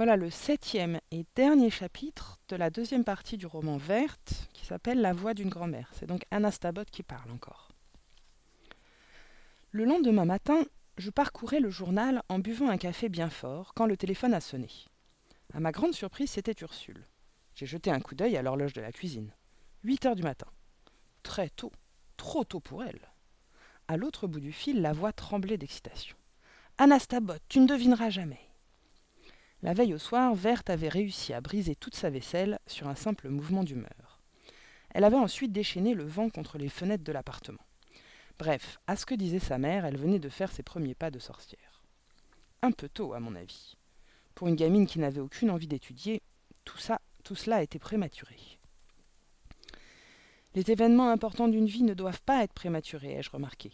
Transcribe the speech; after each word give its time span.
Voilà 0.00 0.16
le 0.16 0.30
septième 0.30 0.98
et 1.10 1.26
dernier 1.34 1.68
chapitre 1.68 2.38
de 2.48 2.56
la 2.56 2.70
deuxième 2.70 3.04
partie 3.04 3.36
du 3.36 3.44
roman 3.44 3.76
Verte 3.76 4.48
qui 4.54 4.64
s'appelle 4.64 5.02
La 5.02 5.12
voix 5.12 5.34
d'une 5.34 5.50
grand-mère. 5.50 5.90
C'est 5.92 6.06
donc 6.06 6.24
Anastabot 6.30 6.86
qui 6.90 7.02
parle 7.02 7.30
encore. 7.30 7.68
Le 9.72 9.84
lendemain 9.84 10.24
matin, 10.24 10.62
je 10.96 11.10
parcourais 11.10 11.60
le 11.60 11.68
journal 11.68 12.22
en 12.30 12.38
buvant 12.38 12.70
un 12.70 12.78
café 12.78 13.10
bien 13.10 13.28
fort 13.28 13.74
quand 13.74 13.84
le 13.84 13.98
téléphone 13.98 14.32
a 14.32 14.40
sonné. 14.40 14.70
À 15.52 15.60
ma 15.60 15.70
grande 15.70 15.92
surprise, 15.92 16.30
c'était 16.30 16.56
Ursule. 16.62 17.04
J'ai 17.54 17.66
jeté 17.66 17.90
un 17.90 18.00
coup 18.00 18.14
d'œil 18.14 18.38
à 18.38 18.42
l'horloge 18.42 18.72
de 18.72 18.80
la 18.80 18.92
cuisine. 18.92 19.34
Huit 19.84 20.06
heures 20.06 20.16
du 20.16 20.22
matin. 20.22 20.48
Très 21.22 21.50
tôt. 21.50 21.72
Trop 22.16 22.44
tôt 22.44 22.60
pour 22.60 22.82
elle. 22.82 23.12
À 23.86 23.98
l'autre 23.98 24.26
bout 24.26 24.40
du 24.40 24.52
fil, 24.52 24.80
la 24.80 24.94
voix 24.94 25.12
tremblait 25.12 25.58
d'excitation. 25.58 26.16
Anastabot, 26.78 27.34
tu 27.50 27.60
ne 27.60 27.66
devineras 27.66 28.08
jamais. 28.08 28.40
La 29.62 29.74
veille 29.74 29.92
au 29.92 29.98
soir, 29.98 30.34
Verte 30.34 30.70
avait 30.70 30.88
réussi 30.88 31.34
à 31.34 31.42
briser 31.42 31.74
toute 31.74 31.94
sa 31.94 32.08
vaisselle 32.08 32.58
sur 32.66 32.88
un 32.88 32.94
simple 32.94 33.28
mouvement 33.28 33.62
d'humeur. 33.62 34.20
Elle 34.94 35.04
avait 35.04 35.16
ensuite 35.16 35.52
déchaîné 35.52 35.92
le 35.92 36.04
vent 36.04 36.30
contre 36.30 36.56
les 36.56 36.70
fenêtres 36.70 37.04
de 37.04 37.12
l'appartement. 37.12 37.64
Bref, 38.38 38.80
à 38.86 38.96
ce 38.96 39.04
que 39.04 39.14
disait 39.14 39.38
sa 39.38 39.58
mère, 39.58 39.84
elle 39.84 39.98
venait 39.98 40.18
de 40.18 40.30
faire 40.30 40.50
ses 40.50 40.62
premiers 40.62 40.94
pas 40.94 41.10
de 41.10 41.18
sorcière. 41.18 41.82
Un 42.62 42.72
peu 42.72 42.88
tôt, 42.88 43.12
à 43.12 43.20
mon 43.20 43.34
avis. 43.34 43.76
Pour 44.34 44.48
une 44.48 44.56
gamine 44.56 44.86
qui 44.86 44.98
n'avait 44.98 45.20
aucune 45.20 45.50
envie 45.50 45.66
d'étudier, 45.66 46.22
tout 46.64 46.78
ça, 46.78 47.00
tout 47.22 47.34
cela 47.34 47.62
était 47.62 47.78
prématuré. 47.78 48.38
Les 50.54 50.70
événements 50.70 51.10
importants 51.10 51.48
d'une 51.48 51.66
vie 51.66 51.82
ne 51.82 51.94
doivent 51.94 52.22
pas 52.22 52.42
être 52.42 52.54
prématurés, 52.54 53.12
ai-je 53.12 53.30
remarqué. 53.30 53.72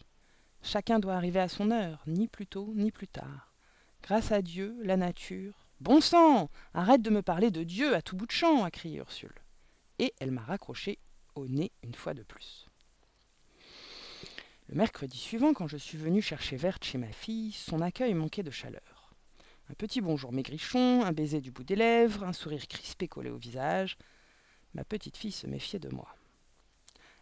Chacun 0.63 0.99
doit 0.99 1.15
arriver 1.15 1.41
à 1.41 1.49
son 1.49 1.71
heure, 1.71 2.03
ni 2.09 2.27
plus 2.27 2.49
tôt 2.49 2.73
ni 2.75 2.91
plus 2.91 3.09
tard. 3.09 3.55
Grâce 4.03 4.33
à 4.33 4.43
Dieu, 4.43 4.77
la 4.83 4.97
nature. 4.97 5.66
Bon 5.81 6.01
sang 6.01 6.49
Arrête 6.73 7.03
de 7.03 7.11
me 7.11 7.21
parler 7.21 7.51
de 7.51 7.63
Dieu 7.63 7.95
à 7.95 8.01
tout 8.01 8.17
bout 8.17 8.25
de 8.25 8.33
champ 8.33 8.65
a 8.65 8.71
crié 8.71 8.97
Ursule. 8.97 9.35
Et 9.99 10.15
elle 10.21 10.31
m'a 10.31 10.41
raccroché 10.41 10.99
au 11.35 11.49
nez 11.49 11.71
une 11.83 11.95
fois 11.95 12.15
de 12.15 12.23
plus. 12.23 12.67
Le 14.69 14.75
mercredi 14.75 15.19
suivant, 15.19 15.53
quand 15.53 15.69
je 15.69 15.77
suis 15.77 15.99
venu 15.99 16.23
chercher 16.23 16.57
Verte 16.57 16.83
chez 16.83 16.97
ma 16.97 17.13
fille, 17.13 17.53
son 17.53 17.83
accueil 17.83 18.15
manquait 18.15 18.43
de 18.43 18.51
chaleur. 18.51 19.13
Un 19.69 19.75
petit 19.75 20.01
bonjour 20.01 20.33
maigrichon, 20.33 21.05
un 21.05 21.13
baiser 21.13 21.43
du 21.43 21.51
bout 21.51 21.65
des 21.65 21.77
lèvres, 21.77 22.25
un 22.25 22.33
sourire 22.33 22.67
crispé 22.69 23.07
collé 23.07 23.29
au 23.29 23.37
visage. 23.37 23.99
Ma 24.73 24.83
petite 24.83 25.19
fille 25.19 25.31
se 25.31 25.47
méfiait 25.47 25.79
de 25.79 25.95
moi. 25.95 26.09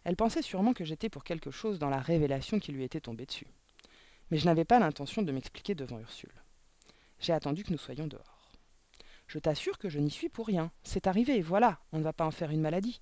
Elle 0.05 0.15
pensait 0.15 0.41
sûrement 0.41 0.73
que 0.73 0.85
j'étais 0.85 1.09
pour 1.09 1.25
quelque 1.25 1.51
chose 1.51 1.77
dans 1.77 1.89
la 1.89 1.99
révélation 1.99 2.59
qui 2.59 2.71
lui 2.71 2.85
était 2.85 3.01
tombée 3.01 3.25
dessus. 3.25 3.47
Mais 4.31 4.37
je 4.37 4.45
n'avais 4.45 4.65
pas 4.65 4.79
l'intention 4.79 5.23
de 5.23 5.31
m'expliquer 5.33 5.75
devant 5.75 5.99
Ursule. 5.99 6.41
J'ai 7.19 7.33
attendu 7.33 7.65
que 7.65 7.71
nous 7.71 7.77
soyons 7.77 8.07
dehors. 8.07 8.34
Je 9.27 9.39
t'assure 9.39 9.77
que 9.77 9.89
je 9.89 9.99
n'y 9.99 10.11
suis 10.11 10.29
pour 10.29 10.47
rien. 10.47 10.71
C'est 10.83 11.07
arrivé, 11.07 11.41
voilà, 11.41 11.79
on 11.91 11.99
ne 11.99 12.03
va 12.03 12.13
pas 12.13 12.25
en 12.25 12.31
faire 12.31 12.51
une 12.51 12.61
maladie. 12.61 12.99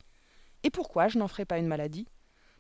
Et 0.64 0.70
pourquoi 0.70 1.08
je 1.08 1.18
n'en 1.18 1.28
ferai 1.28 1.46
pas 1.46 1.58
une 1.58 1.68
maladie? 1.68 2.08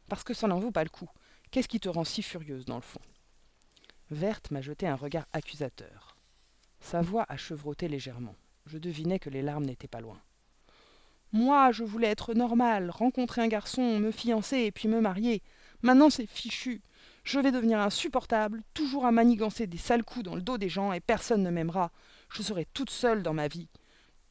Parce 0.09 0.23
que 0.23 0.33
ça 0.33 0.47
n'en 0.47 0.59
vaut 0.59 0.71
pas 0.71 0.83
le 0.83 0.89
coup. 0.89 1.09
Qu'est-ce 1.51 1.67
qui 1.67 1.79
te 1.79 1.89
rend 1.89 2.03
si 2.03 2.21
furieuse 2.21 2.65
dans 2.65 2.75
le 2.75 2.81
fond? 2.81 2.99
Verte 4.11 4.51
m'a 4.51 4.61
jeté 4.61 4.87
un 4.87 4.95
regard 4.95 5.25
accusateur. 5.33 6.17
Sa 6.81 7.01
voix 7.01 7.25
a 7.29 7.37
chevroté 7.37 7.87
légèrement. 7.87 8.35
Je 8.65 8.77
devinais 8.77 9.19
que 9.19 9.29
les 9.29 9.41
larmes 9.41 9.65
n'étaient 9.65 9.87
pas 9.87 10.01
loin. 10.01 10.19
Moi, 11.31 11.71
je 11.71 11.83
voulais 11.83 12.09
être 12.09 12.33
normale, 12.33 12.91
rencontrer 12.91 13.41
un 13.41 13.47
garçon, 13.47 13.97
me 13.99 14.11
fiancer 14.11 14.59
et 14.59 14.71
puis 14.71 14.87
me 14.87 15.01
marier. 15.01 15.41
Maintenant, 15.81 16.09
c'est 16.09 16.27
fichu. 16.27 16.81
Je 17.23 17.39
vais 17.39 17.51
devenir 17.51 17.79
insupportable, 17.79 18.61
toujours 18.73 19.05
à 19.05 19.11
manigancer 19.11 19.65
des 19.65 19.77
sales 19.77 20.03
coups 20.03 20.25
dans 20.25 20.35
le 20.35 20.41
dos 20.41 20.57
des 20.57 20.69
gens 20.69 20.93
et 20.93 20.99
personne 20.99 21.41
ne 21.41 21.49
m'aimera. 21.49 21.91
Je 22.33 22.41
serai 22.41 22.65
toute 22.65 22.89
seule 22.89 23.21
dans 23.21 23.33
ma 23.33 23.47
vie. 23.47 23.67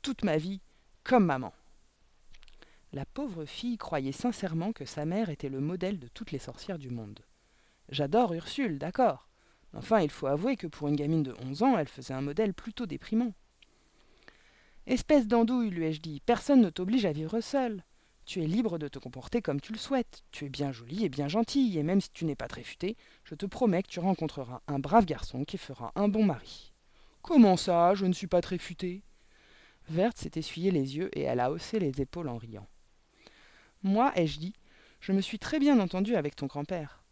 Toute 0.02 0.24
ma 0.24 0.36
vie, 0.36 0.60
comme 1.04 1.24
maman. 1.24 1.52
La 2.92 3.04
pauvre 3.06 3.44
fille 3.44 3.78
croyait 3.78 4.10
sincèrement 4.10 4.72
que 4.72 4.84
sa 4.84 5.04
mère 5.04 5.30
était 5.30 5.48
le 5.48 5.60
modèle 5.60 6.00
de 6.00 6.08
toutes 6.08 6.32
les 6.32 6.40
sorcières 6.40 6.80
du 6.80 6.90
monde. 6.90 7.20
J'adore 7.90 8.34
Ursule, 8.34 8.78
d'accord. 8.78 9.28
Enfin, 9.72 10.00
il 10.00 10.10
faut 10.10 10.26
avouer 10.26 10.56
que 10.56 10.66
pour 10.66 10.88
une 10.88 10.96
gamine 10.96 11.22
de 11.22 11.34
onze 11.44 11.62
ans, 11.62 11.78
elle 11.78 11.86
faisait 11.86 12.12
un 12.12 12.20
modèle 12.22 12.54
plutôt 12.54 12.86
déprimant. 12.86 13.34
Espèce 14.88 15.28
d'andouille, 15.28 15.70
lui 15.70 15.86
ai-je 15.86 16.00
dit, 16.00 16.20
personne 16.26 16.60
ne 16.60 16.70
t'oblige 16.70 17.04
à 17.04 17.12
vivre 17.12 17.40
seule. 17.40 17.84
Tu 18.26 18.42
es 18.42 18.46
libre 18.48 18.78
de 18.78 18.88
te 18.88 18.98
comporter 18.98 19.42
comme 19.42 19.60
tu 19.60 19.72
le 19.72 19.78
souhaites. 19.78 20.24
Tu 20.32 20.46
es 20.46 20.48
bien 20.48 20.72
jolie 20.72 21.04
et 21.04 21.08
bien 21.08 21.28
gentille, 21.28 21.78
et 21.78 21.84
même 21.84 22.00
si 22.00 22.10
tu 22.10 22.24
n'es 22.24 22.34
pas 22.34 22.48
très 22.48 22.64
futée, 22.64 22.96
je 23.22 23.36
te 23.36 23.46
promets 23.46 23.84
que 23.84 23.88
tu 23.88 24.00
rencontreras 24.00 24.60
un 24.66 24.80
brave 24.80 25.04
garçon 25.04 25.44
qui 25.44 25.56
fera 25.56 25.92
un 25.94 26.08
bon 26.08 26.24
mari. 26.24 26.71
Comment 27.22 27.56
ça, 27.56 27.94
je 27.94 28.04
ne 28.04 28.12
suis 28.12 28.26
pas 28.26 28.40
très 28.40 28.58
futée 28.58 29.02
Verte 29.88 30.18
s'est 30.18 30.32
essuyé 30.34 30.72
les 30.72 30.96
yeux 30.96 31.08
et 31.16 31.22
elle 31.22 31.38
a 31.38 31.52
haussé 31.52 31.78
les 31.78 32.00
épaules 32.00 32.28
en 32.28 32.36
riant. 32.36 32.66
Moi, 33.84 34.12
ai-je 34.16 34.40
dit, 34.40 34.54
je 35.00 35.12
me 35.12 35.20
suis 35.20 35.38
très 35.38 35.60
bien 35.60 35.78
entendue 35.78 36.16
avec 36.16 36.34
ton 36.34 36.46
grand-père. 36.46 37.02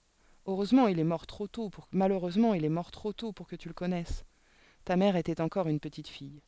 Heureusement, 0.47 0.89
il 0.89 0.99
est 0.99 1.05
mort 1.05 1.29
trop 1.29 1.47
tôt 1.47 1.71
pour 1.71 1.87
malheureusement, 1.93 2.55
il 2.55 2.65
est 2.65 2.69
mort 2.69 2.91
trop 2.91 3.13
tôt 3.13 3.33
pour 3.33 3.47
que 3.47 3.55
tu 3.55 3.69
le 3.69 3.75
connaisses. 3.75 4.25
Ta 4.85 4.97
mère 4.97 5.15
était 5.15 5.41
encore 5.41 5.69
une 5.69 5.81
petite 5.81 6.09
fille. 6.09 6.43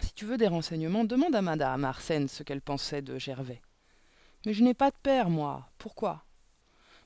Si 0.00 0.12
tu 0.12 0.24
veux 0.24 0.36
des 0.36 0.46
renseignements, 0.46 1.04
demande 1.04 1.34
à 1.34 1.42
madame 1.42 1.84
Arsène 1.84 2.28
ce 2.28 2.44
qu'elle 2.44 2.60
pensait 2.60 3.02
de 3.02 3.18
Gervais. 3.18 3.60
Mais 4.46 4.52
je 4.52 4.62
n'ai 4.62 4.74
pas 4.74 4.90
de 4.90 4.96
père, 5.02 5.30
moi. 5.30 5.68
Pourquoi? 5.78 6.24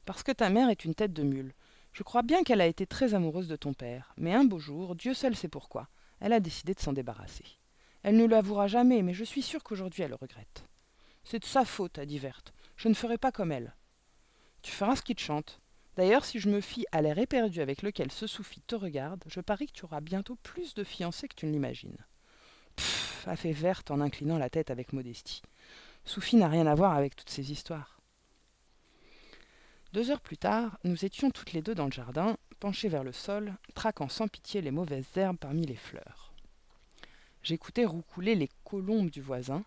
Parce 0.04 0.22
que 0.22 0.32
ta 0.32 0.50
mère 0.50 0.68
est 0.68 0.84
une 0.84 0.94
tête 0.94 1.14
de 1.14 1.22
mule. 1.22 1.54
Je 1.92 2.02
crois 2.02 2.22
bien 2.22 2.42
qu'elle 2.42 2.60
a 2.60 2.66
été 2.66 2.86
très 2.86 3.14
amoureuse 3.14 3.48
de 3.48 3.56
ton 3.56 3.74
père, 3.74 4.14
mais 4.16 4.32
un 4.32 4.44
beau 4.44 4.58
jour, 4.58 4.94
Dieu 4.94 5.12
seul 5.12 5.36
sait 5.36 5.48
pourquoi, 5.48 5.88
elle 6.20 6.32
a 6.32 6.40
décidé 6.40 6.74
de 6.74 6.80
s'en 6.80 6.92
débarrasser. 6.92 7.44
Elle 8.02 8.16
ne 8.16 8.26
l'avouera 8.26 8.66
jamais, 8.66 9.02
mais 9.02 9.14
je 9.14 9.24
suis 9.24 9.42
sûre 9.42 9.62
qu'aujourd'hui 9.62 10.02
elle 10.02 10.10
le 10.10 10.16
regrette. 10.16 10.64
C'est 11.24 11.40
de 11.40 11.44
sa 11.44 11.64
faute, 11.64 11.98
a 11.98 12.06
dit 12.06 12.18
Verte. 12.18 12.52
Je 12.76 12.88
ne 12.88 12.94
ferai 12.94 13.18
pas 13.18 13.30
comme 13.30 13.52
elle. 13.52 13.74
Tu 14.62 14.72
feras 14.72 14.96
ce 14.96 15.02
qui 15.02 15.14
te 15.14 15.20
chante. 15.20 15.60
D'ailleurs, 15.96 16.24
si 16.24 16.38
je 16.38 16.48
me 16.48 16.60
fie 16.60 16.86
à 16.90 17.02
l'air 17.02 17.18
éperdu 17.18 17.60
avec 17.60 17.82
lequel 17.82 18.10
ce 18.10 18.26
Soufi 18.26 18.62
te 18.62 18.74
regarde, 18.74 19.22
je 19.26 19.40
parie 19.40 19.66
que 19.66 19.72
tu 19.72 19.84
auras 19.84 20.00
bientôt 20.00 20.36
plus 20.36 20.74
de 20.74 20.84
fiancés 20.84 21.28
que 21.28 21.34
tu 21.34 21.46
ne 21.46 21.52
l'imagines. 21.52 21.98
Pfff, 22.76 23.28
a 23.28 23.36
fait 23.36 23.52
Verte 23.52 23.90
en 23.90 24.00
inclinant 24.00 24.38
la 24.38 24.48
tête 24.48 24.70
avec 24.70 24.92
modestie. 24.92 25.42
Soufi 26.04 26.36
n'a 26.36 26.48
rien 26.48 26.66
à 26.66 26.74
voir 26.74 26.96
avec 26.96 27.14
toutes 27.14 27.30
ces 27.30 27.52
histoires. 27.52 28.01
Deux 29.92 30.10
heures 30.10 30.22
plus 30.22 30.38
tard, 30.38 30.78
nous 30.84 31.04
étions 31.04 31.30
toutes 31.30 31.52
les 31.52 31.60
deux 31.60 31.74
dans 31.74 31.84
le 31.84 31.92
jardin, 31.92 32.38
penchées 32.60 32.88
vers 32.88 33.04
le 33.04 33.12
sol, 33.12 33.54
traquant 33.74 34.08
sans 34.08 34.26
pitié 34.26 34.62
les 34.62 34.70
mauvaises 34.70 35.04
herbes 35.16 35.36
parmi 35.36 35.66
les 35.66 35.76
fleurs. 35.76 36.32
J'écoutais 37.42 37.84
roucouler 37.84 38.34
les 38.34 38.48
colombes 38.64 39.10
du 39.10 39.20
voisin, 39.20 39.64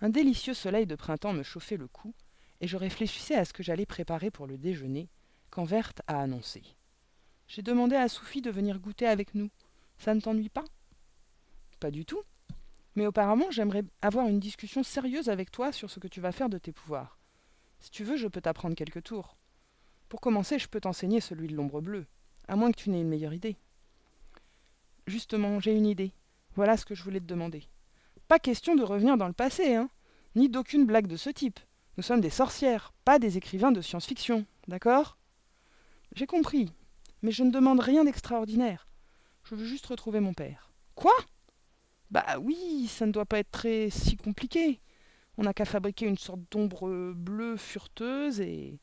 un 0.00 0.08
délicieux 0.08 0.54
soleil 0.54 0.86
de 0.86 0.94
printemps 0.94 1.34
me 1.34 1.42
chauffait 1.42 1.76
le 1.76 1.88
cou, 1.88 2.14
et 2.62 2.68
je 2.68 2.78
réfléchissais 2.78 3.34
à 3.34 3.44
ce 3.44 3.52
que 3.52 3.62
j'allais 3.62 3.84
préparer 3.84 4.30
pour 4.30 4.46
le 4.46 4.56
déjeuner, 4.56 5.10
quand 5.50 5.64
Verte 5.64 6.00
a 6.06 6.22
annoncé. 6.22 6.62
J'ai 7.46 7.62
demandé 7.62 7.96
à 7.96 8.08
Sophie 8.08 8.40
de 8.40 8.50
venir 8.50 8.78
goûter 8.78 9.06
avec 9.06 9.34
nous. 9.34 9.50
Ça 9.98 10.14
ne 10.14 10.20
t'ennuie 10.20 10.48
pas? 10.48 10.64
Pas 11.80 11.90
du 11.90 12.06
tout. 12.06 12.22
Mais 12.94 13.04
apparemment, 13.04 13.50
j'aimerais 13.50 13.84
avoir 14.00 14.26
une 14.26 14.40
discussion 14.40 14.82
sérieuse 14.82 15.28
avec 15.28 15.50
toi 15.50 15.70
sur 15.70 15.90
ce 15.90 16.00
que 16.00 16.08
tu 16.08 16.22
vas 16.22 16.32
faire 16.32 16.48
de 16.48 16.56
tes 16.56 16.72
pouvoirs. 16.72 17.18
Si 17.78 17.90
tu 17.90 18.04
veux, 18.04 18.16
je 18.16 18.26
peux 18.26 18.40
t'apprendre 18.40 18.74
quelques 18.74 19.02
tours. 19.02 19.36
Pour 20.08 20.20
commencer, 20.20 20.58
je 20.58 20.68
peux 20.68 20.80
t'enseigner 20.80 21.20
celui 21.20 21.48
de 21.48 21.56
l'ombre 21.56 21.80
bleue, 21.80 22.06
à 22.46 22.56
moins 22.56 22.70
que 22.70 22.76
tu 22.76 22.90
n'aies 22.90 23.00
une 23.00 23.08
meilleure 23.08 23.34
idée. 23.34 23.56
Justement, 25.06 25.60
j'ai 25.60 25.74
une 25.74 25.86
idée. 25.86 26.12
Voilà 26.54 26.76
ce 26.76 26.84
que 26.84 26.94
je 26.94 27.02
voulais 27.02 27.20
te 27.20 27.26
demander. 27.26 27.64
Pas 28.28 28.38
question 28.38 28.76
de 28.76 28.82
revenir 28.82 29.16
dans 29.16 29.26
le 29.26 29.32
passé, 29.32 29.74
hein, 29.74 29.88
ni 30.34 30.48
d'aucune 30.48 30.86
blague 30.86 31.06
de 31.06 31.16
ce 31.16 31.30
type. 31.30 31.60
Nous 31.96 32.02
sommes 32.02 32.20
des 32.20 32.30
sorcières, 32.30 32.92
pas 33.04 33.18
des 33.18 33.36
écrivains 33.36 33.72
de 33.72 33.80
science-fiction, 33.80 34.46
d'accord? 34.68 35.16
J'ai 36.14 36.26
compris, 36.26 36.72
mais 37.22 37.32
je 37.32 37.42
ne 37.42 37.50
demande 37.50 37.80
rien 37.80 38.04
d'extraordinaire. 38.04 38.86
Je 39.44 39.54
veux 39.54 39.64
juste 39.64 39.86
retrouver 39.86 40.20
mon 40.20 40.34
père. 40.34 40.70
Quoi? 40.94 41.14
Bah 42.10 42.38
oui, 42.40 42.86
ça 42.88 43.06
ne 43.06 43.12
doit 43.12 43.26
pas 43.26 43.38
être 43.38 43.50
très 43.50 43.90
si 43.90 44.16
compliqué. 44.16 44.80
On 45.36 45.42
n'a 45.42 45.54
qu'à 45.54 45.64
fabriquer 45.64 46.06
une 46.06 46.18
sorte 46.18 46.40
d'ombre 46.50 47.12
bleue 47.12 47.56
furteuse 47.56 48.40
et. 48.40 48.78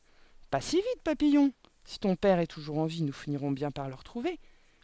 Pas 0.54 0.60
si 0.60 0.76
vite, 0.76 1.02
papillon 1.02 1.52
Si 1.82 1.98
ton 1.98 2.14
père 2.14 2.38
est 2.38 2.46
toujours 2.46 2.78
en 2.78 2.86
vie, 2.86 3.02
nous 3.02 3.12
finirons 3.12 3.50
bien 3.50 3.72
par 3.72 3.88
le 3.88 3.96
retrouver. 3.96 4.38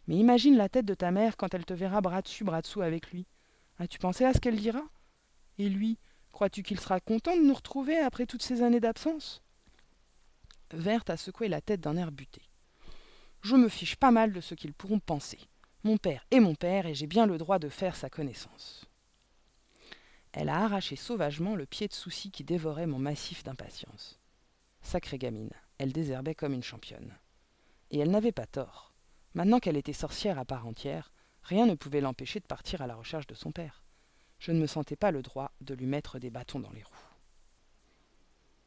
Mais 0.08 0.17
imagine 0.17 0.56
la 0.56 0.69
tête 0.69 0.84
de 0.84 0.94
ta 0.94 1.12
mère 1.12 1.37
quand 1.37 1.55
elle 1.55 1.64
te 1.64 1.72
verra 1.72 2.00
bras 2.00 2.22
dessus, 2.22 2.43
bras 2.43 2.61
dessous 2.61 2.82
avec 2.82 3.12
lui. 3.12 3.25
As-tu 3.78 4.00
pensé 4.00 4.25
à 4.25 4.34
ce 4.34 4.40
qu'elle 4.40 4.58
dira? 4.58 4.82
Et 5.58 5.69
lui, 5.69 5.96
crois-tu 6.32 6.64
qu'il 6.64 6.81
sera 6.81 6.99
content 6.99 7.37
de 7.37 7.43
nous 7.43 7.55
retrouver 7.55 7.96
après 7.96 8.26
toutes 8.26 8.43
ces 8.43 8.62
années 8.62 8.81
d'absence? 8.81 9.44
Verte 10.72 11.08
a 11.08 11.17
secoué 11.17 11.46
la 11.46 11.61
tête 11.61 11.82
d'un 11.82 11.96
air 11.96 12.11
buté. 12.11 12.43
Je 13.43 13.55
me 13.55 13.69
fiche 13.69 13.94
pas 13.94 14.11
mal 14.11 14.32
de 14.32 14.40
ce 14.40 14.56
qu'ils 14.56 14.75
pourront 14.75 14.99
penser. 14.99 15.38
Mon 15.84 15.99
père 15.99 16.26
est 16.32 16.40
mon 16.40 16.56
père 16.56 16.87
et 16.87 16.96
j'ai 16.96 17.06
bien 17.06 17.26
le 17.26 17.38
droit 17.38 17.61
de 17.61 17.69
faire 17.69 17.94
sa 17.94 18.11
connaissance. 18.11 18.87
Elle 20.32 20.49
a 20.49 20.64
arraché 20.64 20.96
sauvagement 20.96 21.55
le 21.55 21.67
pied 21.67 21.87
de 21.87 21.94
souci 21.94 22.32
qui 22.32 22.43
dévorait 22.43 22.88
mon 22.88 22.99
massif 22.99 23.44
d'impatience. 23.44 24.20
Sacrée 24.82 25.19
gamine, 25.19 25.50
elle 25.79 25.93
désherbait 25.93 26.35
comme 26.35 26.55
une 26.55 26.62
championne. 26.62 27.17
Et 27.91 27.99
elle 27.99 28.11
n'avait 28.11 28.32
pas 28.32 28.47
tort. 28.47 28.93
Maintenant 29.35 29.61
qu'elle 29.61 29.77
était 29.77 29.93
sorcière 29.93 30.38
à 30.38 30.44
part 30.44 30.67
entière, 30.67 31.12
Rien 31.43 31.67
ne 31.67 31.75
pouvait 31.75 32.00
l'empêcher 32.00 32.41
de 32.41 32.47
partir 32.47 32.82
à 32.82 32.87
la 32.87 32.94
recherche 32.94 33.27
de 33.27 33.35
son 33.35 33.53
père. 33.53 33.82
Je 34.38 34.53
ne 34.53 34.61
me 34.61 34.67
sentais 34.67 34.97
pas 34.97 35.11
le 35.11 35.23
droit 35.23 35.53
de 35.61 35.75
lui 35.75 35.87
mettre 35.87 36.19
des 36.19 36.31
bâtons 36.31 36.61
dans 36.61 36.71
les 36.71 36.82
roues. 36.82 37.09